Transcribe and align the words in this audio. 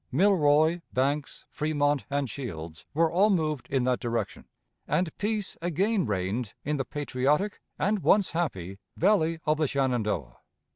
Milroy, 0.11 0.81
Banks, 0.91 1.45
Fremont, 1.51 2.05
and 2.09 2.27
Shields 2.27 2.87
were 2.95 3.11
all 3.11 3.29
moved 3.29 3.67
in 3.69 3.83
that 3.83 3.99
direction, 3.99 4.45
and 4.87 5.15
peace 5.19 5.57
again 5.61 6.07
reigned 6.07 6.55
in 6.65 6.77
the 6.77 6.85
patriotic 6.85 7.61
and 7.77 7.99
once 7.99 8.31
happy 8.31 8.79
Valley 8.97 9.39
of 9.45 9.57
the 9.57 9.67
Shenandoah. 9.67 10.37